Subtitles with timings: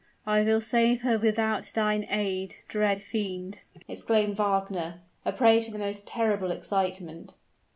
[0.25, 5.77] I will save her without thine aid, dread fiend!" exclaimed Wagner, a prey to the
[5.77, 7.35] most terrible excitement.